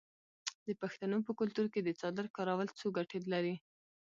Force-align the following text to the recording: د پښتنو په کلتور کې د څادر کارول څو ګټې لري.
د 0.67 0.69
پښتنو 0.81 1.17
په 1.27 1.31
کلتور 1.39 1.67
کې 1.73 1.81
د 1.83 1.89
څادر 1.99 2.25
کارول 2.35 2.67
څو 2.79 2.87
ګټې 2.97 3.19
لري. 3.33 3.55